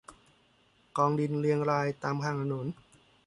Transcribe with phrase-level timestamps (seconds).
[0.97, 2.67] กองดินเรียงรายตามข้างถนน